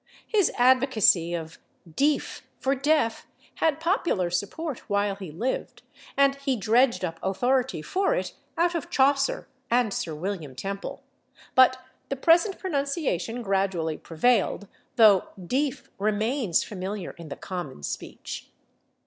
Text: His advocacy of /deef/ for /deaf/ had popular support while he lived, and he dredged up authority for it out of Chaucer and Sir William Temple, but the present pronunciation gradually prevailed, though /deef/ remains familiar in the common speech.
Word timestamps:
His 0.25 0.51
advocacy 0.57 1.35
of 1.35 1.59
/deef/ 1.87 2.41
for 2.59 2.75
/deaf/ 2.75 3.25
had 3.57 3.79
popular 3.79 4.31
support 4.31 4.79
while 4.89 5.13
he 5.13 5.29
lived, 5.29 5.83
and 6.17 6.37
he 6.37 6.55
dredged 6.55 7.05
up 7.05 7.19
authority 7.21 7.83
for 7.83 8.15
it 8.15 8.33
out 8.57 8.73
of 8.73 8.89
Chaucer 8.89 9.47
and 9.69 9.93
Sir 9.93 10.15
William 10.15 10.55
Temple, 10.55 11.03
but 11.53 11.77
the 12.09 12.15
present 12.15 12.57
pronunciation 12.57 13.43
gradually 13.43 13.95
prevailed, 13.99 14.67
though 14.95 15.27
/deef/ 15.39 15.89
remains 15.99 16.63
familiar 16.63 17.11
in 17.11 17.29
the 17.29 17.35
common 17.35 17.83
speech. 17.83 18.47